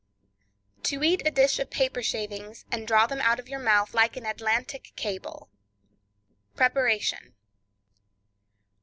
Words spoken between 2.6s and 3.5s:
and Draw Them Out of